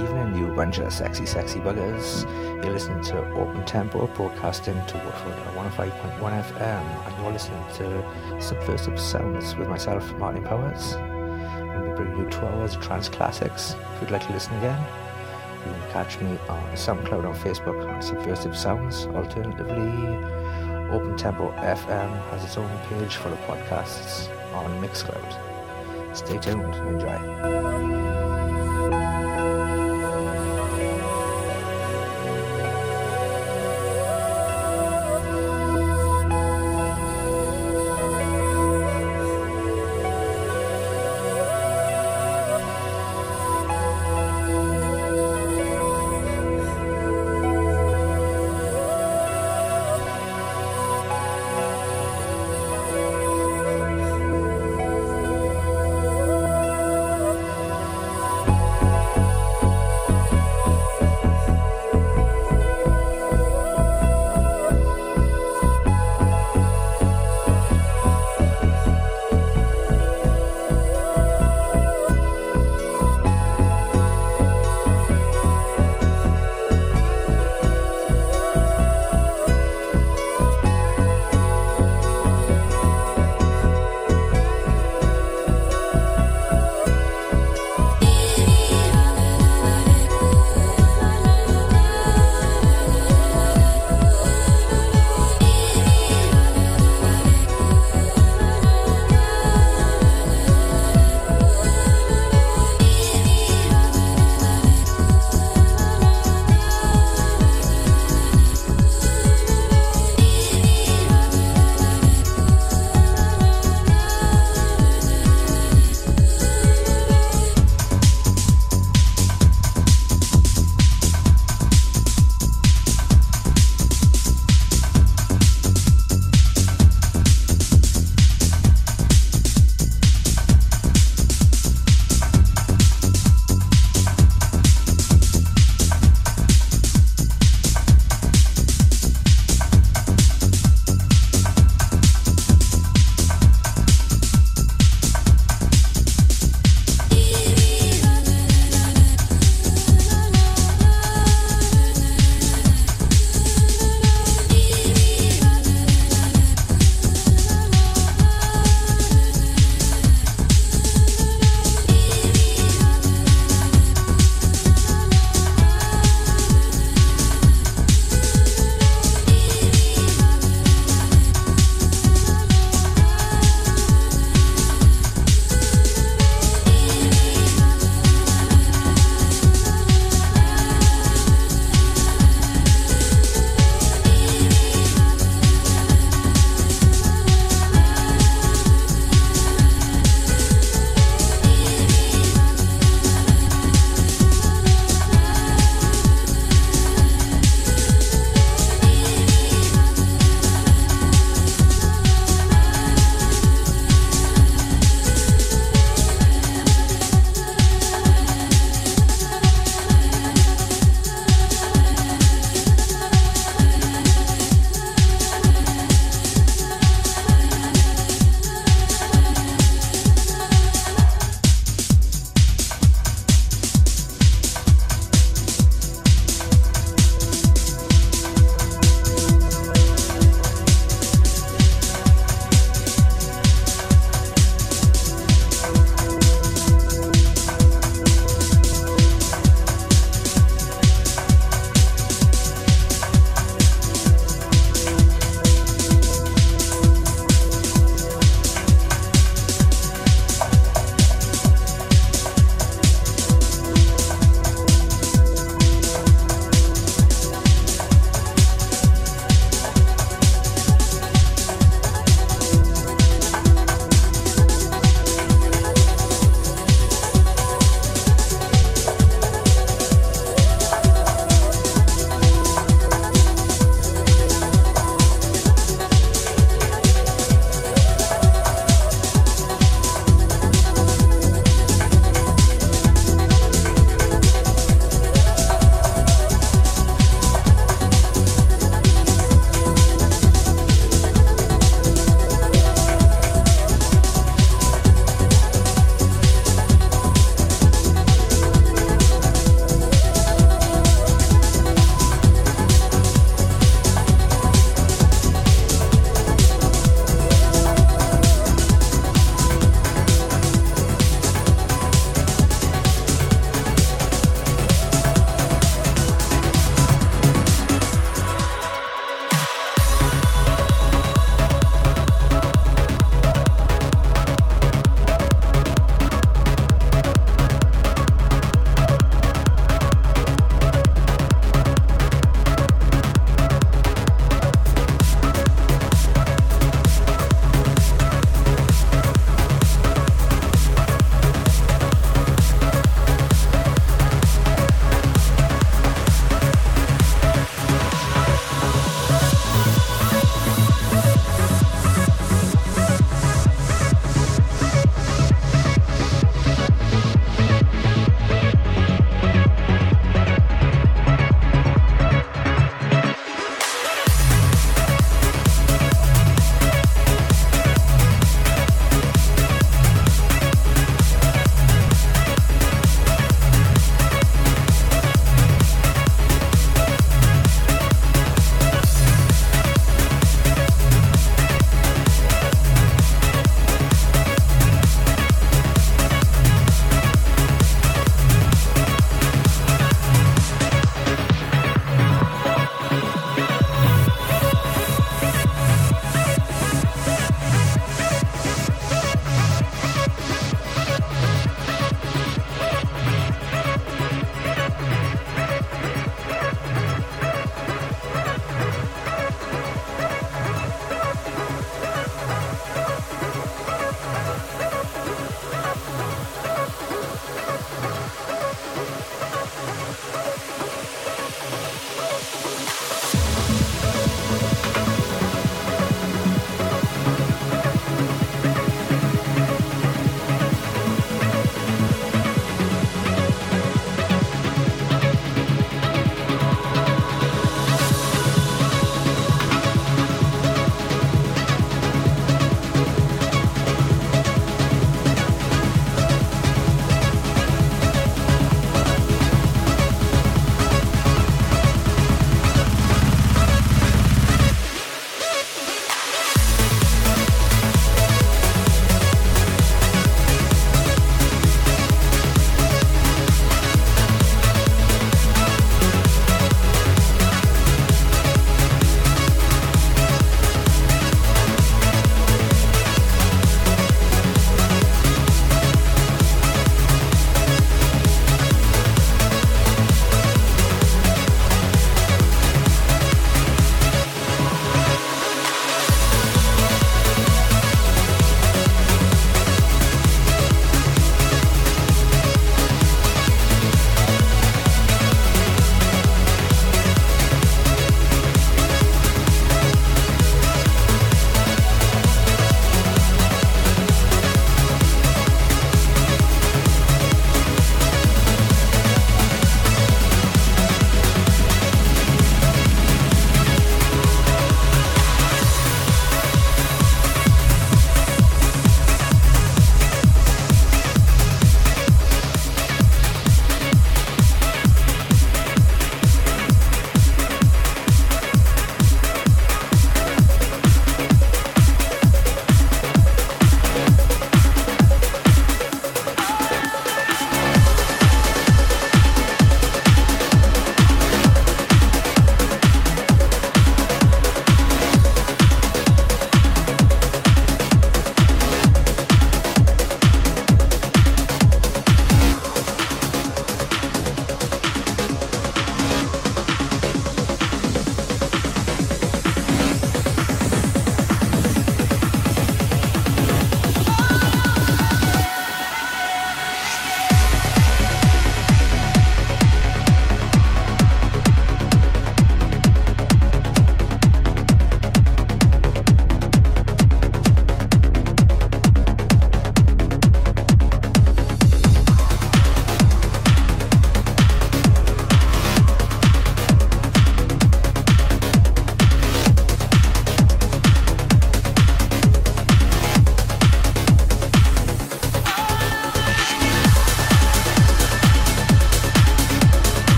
[0.00, 2.24] evening, you bunch of sexy, sexy buggers.
[2.62, 8.40] You're listening to Open Tempo, broadcasting to Watford at 105.1 FM, and you're listening to
[8.40, 10.94] Subversive Sounds with myself, Martin Powers.
[10.94, 13.74] I'm be bringing you two hours of trance classics.
[13.94, 14.80] If you'd like to listen again,
[15.66, 19.06] you can catch me on SoundCloud on Facebook on Subversive Sounds.
[19.06, 20.16] Alternatively,
[20.90, 26.16] Open Tempo FM has its own page for the podcasts on Mixcloud.
[26.16, 28.21] Stay tuned and enjoy.